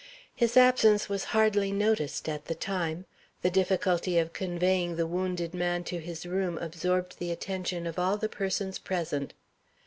[0.33, 3.05] His absence was hardly noticed at the time.
[3.43, 8.17] The difficulty of conveying the wounded man to his room absorbed the attention of all
[8.17, 9.35] the persons present.